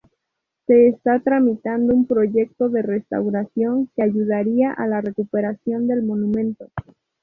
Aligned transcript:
Se 0.65 0.87
está 0.87 1.19
tramitando 1.19 1.93
un 1.93 2.07
proyecto 2.07 2.69
de 2.69 2.81
restauración 2.81 3.87
que 3.95 4.01
ayudaría 4.01 4.73
a 4.73 4.87
la 4.87 4.99
recuperación 4.99 5.85
del 5.85 6.01
monumento. 6.01 6.71